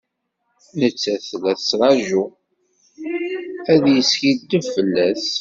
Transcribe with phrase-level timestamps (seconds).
[0.79, 2.23] Nettat, tella tettraǧu
[3.73, 5.27] ad yeskiddeb fell-as.